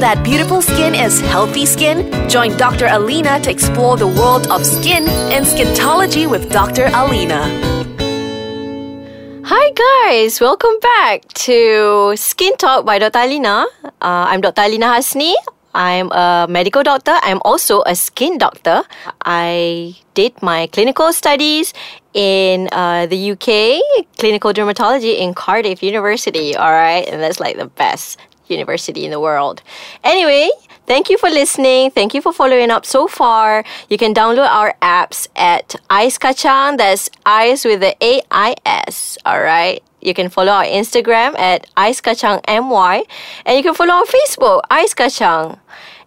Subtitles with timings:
[0.00, 2.06] that beautiful skin is healthy skin?
[2.28, 2.86] Join Dr.
[2.86, 6.86] Alina to explore the world of skin and skintology with Dr.
[6.94, 7.42] Alina.
[9.44, 13.18] Hi guys, welcome back to Skin Talk by Dr.
[13.18, 13.66] Alina.
[13.84, 13.90] Uh,
[14.30, 14.62] I'm Dr.
[14.62, 15.34] Alina Hasni.
[15.74, 17.18] I'm a medical doctor.
[17.22, 18.82] I'm also a skin doctor.
[19.24, 21.74] I did my clinical studies
[22.14, 23.82] in uh, the UK,
[24.16, 26.56] clinical dermatology in Cardiff University.
[26.56, 28.18] All right, and that's like the best
[28.50, 29.62] university in the world.
[30.04, 30.50] Anyway,
[30.86, 31.90] thank you for listening.
[31.90, 33.64] Thank you for following up so far.
[33.88, 36.78] You can download our apps at Ais Kacang.
[36.78, 39.18] That's Ice with the A I S.
[39.24, 39.82] All right.
[40.00, 43.04] You can follow our Instagram at Ais Kacang MY.
[43.44, 45.58] And you can follow our Facebook, Ais Kacang.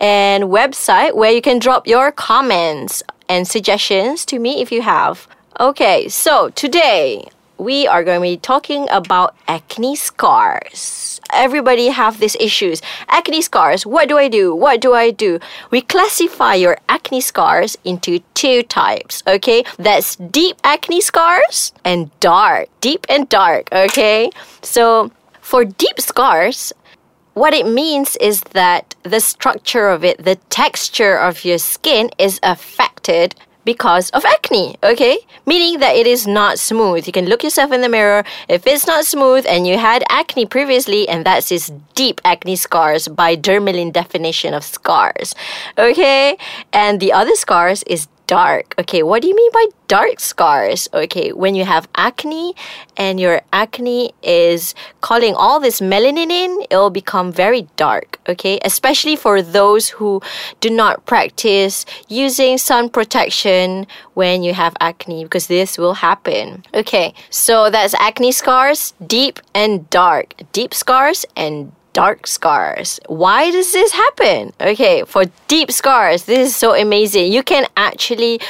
[0.00, 5.28] And website where you can drop your comments and suggestions to me if you have.
[5.60, 11.13] Okay, so today we are going to be talking about acne scars.
[11.32, 12.82] Everybody have these issues.
[13.08, 13.86] Acne scars.
[13.86, 14.54] What do I do?
[14.54, 15.38] What do I do?
[15.70, 19.64] We classify your acne scars into two types, okay?
[19.78, 22.68] That's deep acne scars and dark.
[22.80, 24.30] Deep and dark, okay?
[24.62, 26.72] So, for deep scars,
[27.34, 32.38] what it means is that the structure of it, the texture of your skin is
[32.42, 33.34] affected
[33.64, 35.18] because of acne, okay?
[35.46, 37.06] Meaning that it is not smooth.
[37.06, 38.24] You can look yourself in the mirror.
[38.48, 43.08] If it's not smooth and you had acne previously, and that's this deep acne scars
[43.08, 45.34] by Dermalin definition of scars,
[45.78, 46.36] okay?
[46.72, 48.74] And the other scars is dark.
[48.78, 50.88] Okay, what do you mean by dark scars?
[50.92, 52.54] Okay, when you have acne
[52.96, 58.18] and your acne is calling all this melanin in, it will become very dark.
[58.28, 60.22] Okay, especially for those who
[60.60, 66.64] do not practice using sun protection when you have acne, because this will happen.
[66.74, 70.34] Okay, so that's acne scars, deep and dark.
[70.52, 73.00] Deep scars and dark scars.
[73.06, 74.52] Why does this happen?
[74.60, 77.32] Okay, for deep scars, this is so amazing.
[77.32, 78.40] You can actually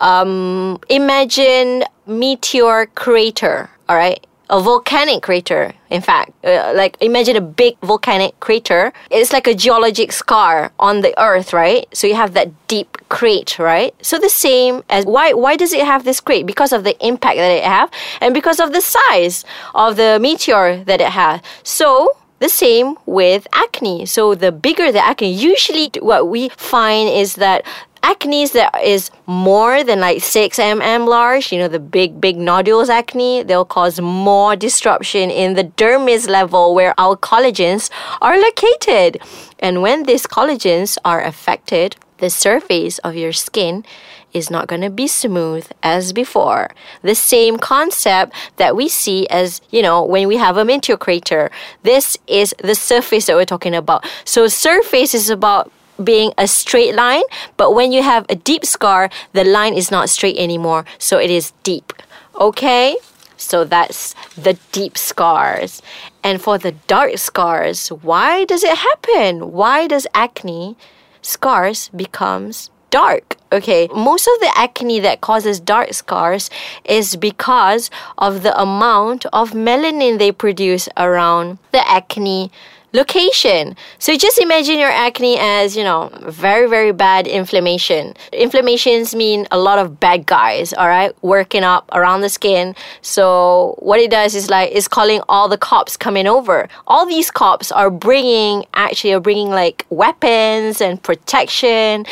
[0.00, 3.70] um, imagine meteor crater.
[3.88, 5.72] All right, a volcanic crater.
[5.90, 8.92] In fact, uh, like imagine a big volcanic crater.
[9.10, 11.86] It's like a geologic scar on the earth, right?
[11.92, 13.94] So you have that deep crate, right?
[14.04, 16.46] So the same as why why does it have this crate?
[16.46, 19.44] Because of the impact that it have and because of the size
[19.74, 21.40] of the meteor that it has.
[21.62, 24.04] So the same with acne.
[24.04, 27.64] So the bigger the acne, usually what we find is that
[28.02, 32.90] acne that is more than like 6 mm large, you know, the big, big nodules
[32.90, 39.22] acne, they'll cause more disruption in the dermis level where our collagens are located.
[39.60, 43.84] And when these collagens are affected, the surface of your skin
[44.32, 46.70] is not going to be smooth as before.
[47.02, 51.50] The same concept that we see as, you know, when we have a meteor crater.
[51.82, 54.04] This is the surface that we're talking about.
[54.24, 55.70] So surface is about
[56.02, 57.22] being a straight line,
[57.56, 61.30] but when you have a deep scar, the line is not straight anymore, so it
[61.30, 61.92] is deep.
[62.40, 62.96] Okay?
[63.36, 65.82] So that's the deep scars.
[66.22, 69.52] And for the dark scars, why does it happen?
[69.52, 70.76] Why does acne
[71.22, 73.36] scars becomes dark.
[73.50, 76.48] Okay, most of the acne that causes dark scars
[76.84, 82.52] is because of the amount of melanin they produce around the acne
[82.92, 83.76] location.
[83.98, 88.14] So just imagine your acne as, you know, very, very bad inflammation.
[88.32, 92.74] Inflammations mean a lot of bad guys, all right, working up around the skin.
[93.00, 96.68] So what it does is like, it's calling all the cops coming over.
[96.86, 102.04] All these cops are bringing, actually are bringing like weapons and protection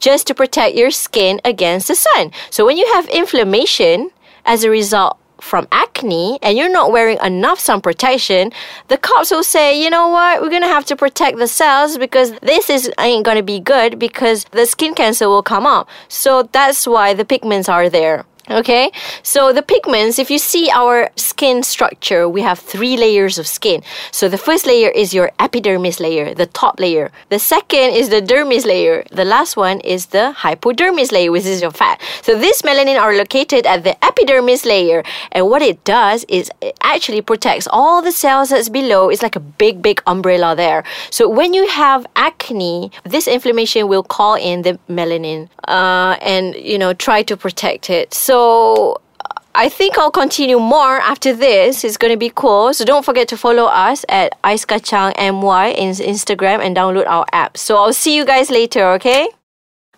[0.00, 2.30] just to protect your skin against the sun.
[2.50, 4.10] So when you have inflammation,
[4.46, 8.52] as a result from acne and you're not wearing enough sun protection,
[8.88, 12.32] the cops will say, you know what, we're gonna have to protect the cells because
[12.40, 15.88] this is ain't gonna be good because the skin cancer will come up.
[16.08, 18.24] So that's why the pigments are there.
[18.48, 18.92] Okay,
[19.24, 23.82] so the pigments, if you see our skin structure, we have three layers of skin.
[24.12, 27.10] So the first layer is your epidermis layer, the top layer.
[27.28, 29.02] The second is the dermis layer.
[29.10, 32.00] The last one is the hypodermis layer, which is your fat.
[32.22, 35.02] So this melanin are located at the epidermis layer.
[35.32, 39.08] And what it does is it actually protects all the cells that's below.
[39.08, 40.84] It's like a big, big umbrella there.
[41.10, 46.78] So when you have acne, this inflammation will call in the melanin uh, and, you
[46.78, 48.14] know, try to protect it.
[48.14, 51.84] So so uh, I think I'll continue more after this.
[51.84, 52.74] It's going to be cool.
[52.74, 57.24] So don't forget to follow us at Ais Kacang MY in Instagram and download our
[57.32, 57.56] app.
[57.56, 59.28] So I'll see you guys later, okay?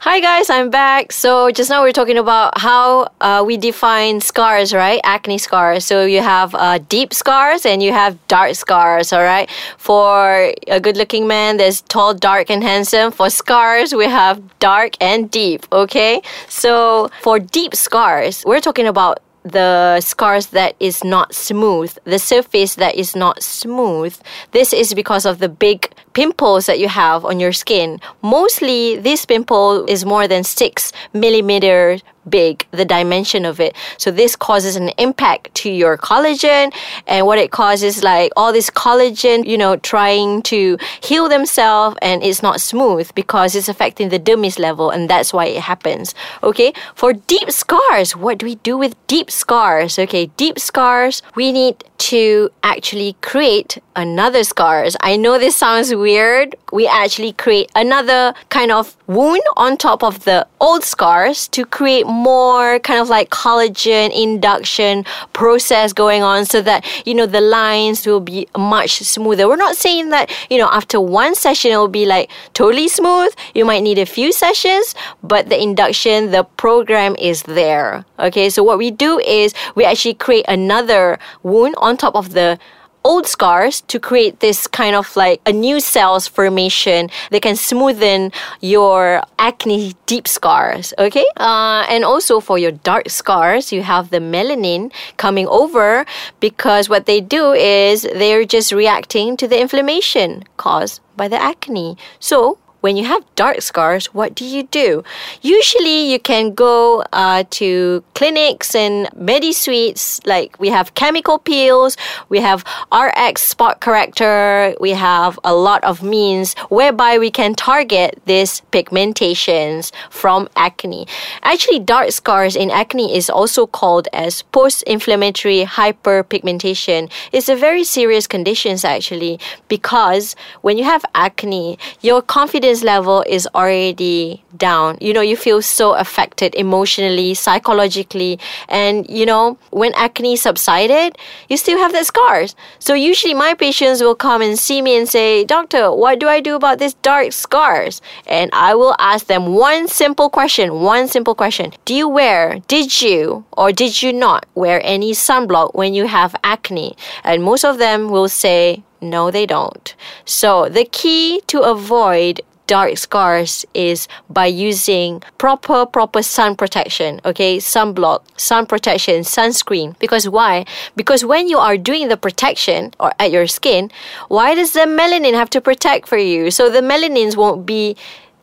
[0.01, 1.11] Hi guys, I'm back.
[1.11, 5.01] So just now we are talking about how uh, we define scars, right?
[5.03, 5.85] Acne scars.
[5.85, 9.51] So you have uh, deep scars and you have dark scars, all right?
[9.77, 13.11] For a good-looking man, there's tall, dark, and handsome.
[13.11, 16.23] For scars, we have dark and deep, okay?
[16.49, 19.19] So for deep scars, we're talking about
[19.53, 24.17] the scars that is not smooth, the surface that is not smooth.
[24.53, 28.01] This is because of the big pimples that you have on your skin.
[28.23, 31.99] Mostly, this pimple is more than six millimeter
[32.31, 33.75] big, the dimension of it.
[33.97, 36.73] So this causes an impact to your collagen
[37.07, 42.23] and what it causes like all this collagen, you know, trying to heal themselves and
[42.23, 46.15] it's not smooth because it's affecting the dermis level and that's why it happens.
[46.43, 46.73] Okay.
[46.95, 49.99] For deep scars, what do we do with deep scars?
[49.99, 50.27] Okay.
[50.37, 54.97] Deep scars, we need to actually create another scars.
[55.01, 56.55] I know this sounds weird.
[56.73, 62.07] We actually create another kind of wound on top of the old scars to create
[62.07, 68.07] more kind of like collagen induction process going on so that you know the lines
[68.07, 69.49] will be much smoother.
[69.49, 73.33] We're not saying that you know after one session it will be like totally smooth.
[73.55, 78.05] You might need a few sessions, but the induction, the program is there.
[78.19, 82.59] Okay, so what we do is we actually create another wound on top of the
[83.05, 88.33] old scars to create this kind of like a new cells formation that can smoothen
[88.61, 91.25] your acne deep scars okay?
[91.37, 96.05] Uh, and also for your dark scars you have the melanin coming over
[96.41, 101.97] because what they do is they're just reacting to the inflammation caused by the acne.
[102.21, 105.03] So when you have dark scars, what do you do?
[105.43, 110.21] Usually, you can go uh, to clinics and medi suites.
[110.25, 111.97] Like we have chemical peels,
[112.29, 118.21] we have RX spot corrector, we have a lot of means whereby we can target
[118.27, 121.07] these pigmentations from acne.
[121.43, 127.11] Actually, dark scars in acne is also called as post-inflammatory hyperpigmentation.
[127.33, 133.25] It's a very serious condition actually because when you have acne, your confidence confidence level
[133.27, 134.99] is already down.
[135.01, 138.39] You know, you feel so affected emotionally, psychologically.
[138.69, 141.17] And, you know, when acne subsided,
[141.49, 142.55] you still have the scars.
[142.79, 146.41] So usually my patients will come and see me and say, Doctor, what do I
[146.41, 148.03] do about these dark scars?
[148.27, 151.73] And I will ask them one simple question, one simple question.
[151.85, 156.35] Do you wear, did you or did you not wear any sunblock when you have
[156.45, 156.97] acne?
[157.25, 159.95] And most of them will say, no, they don't.
[160.25, 167.57] So the key to avoid dark scars is by using proper proper sun protection okay?
[167.57, 169.99] Sunblock sun protection sunscreen.
[169.99, 170.65] Because why?
[170.95, 173.91] Because when you are doing the protection or at your skin
[174.29, 176.53] why does the melanin have to protect for you?
[176.53, 177.97] So the melanins won't be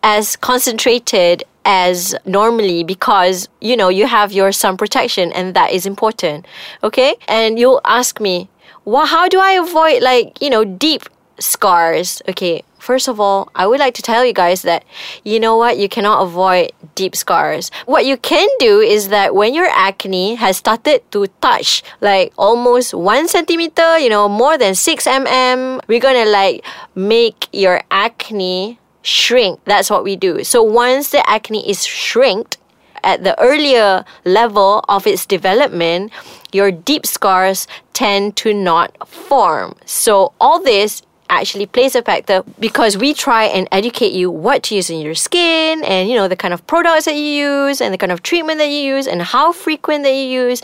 [0.03, 5.85] as concentrated as normally because you know you have your sun protection and that is
[5.85, 6.47] important
[6.83, 7.15] okay?
[7.27, 8.49] And you'll ask me
[8.83, 11.03] well how do i avoid like you know deep
[11.39, 14.85] scars okay First of all, I would like to tell you guys that
[15.23, 17.71] you know what, you cannot avoid deep scars.
[17.87, 22.93] What you can do is that when your acne has started to touch like almost
[22.93, 26.63] one centimeter, you know, more than six mm, we're gonna like
[26.93, 29.59] make your acne shrink.
[29.65, 30.43] That's what we do.
[30.43, 32.59] So once the acne is shrinked,
[33.05, 36.11] at the earlier level of its development,
[36.51, 39.75] your deep scars tend to not form.
[39.85, 44.75] So all this actually plays a factor because we try and educate you what to
[44.75, 47.93] use in your skin and you know the kind of products that you use and
[47.93, 50.61] the kind of treatment that you use and how frequent that you use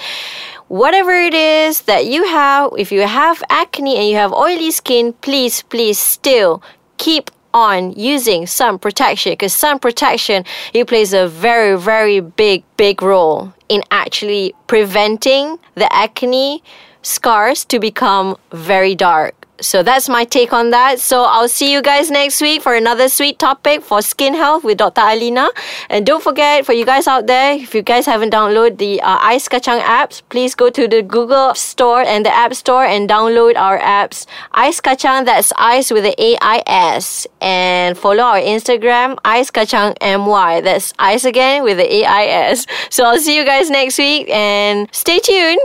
[0.68, 5.13] whatever it is that you have if you have acne and you have oily skin
[5.13, 6.62] please please still
[6.98, 10.43] keep on using sun protection because sun protection
[10.74, 16.63] it plays a very very big big role in actually preventing the acne
[17.01, 21.00] scars to become very dark so that's my take on that.
[21.00, 24.77] So I'll see you guys next week for another sweet topic for skin health with
[24.77, 25.01] Dr.
[25.01, 25.50] Alina.
[25.89, 29.30] And don't forget, for you guys out there, if you guys haven't downloaded the uh,
[29.30, 33.56] Ais Kacang apps, please go to the Google Store and the App Store and download
[33.56, 34.25] our apps.
[34.53, 37.27] Ais Kacang, that's Ice with the A-I-S.
[37.39, 40.62] And follow our Instagram, Ais Kacang M-Y.
[40.62, 42.65] That's Ice again with the A-I-S.
[42.89, 45.60] So I'll see you guys next week and stay tuned.